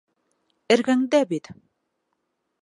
Эргәңдә 0.75 1.21
бит. 1.35 1.53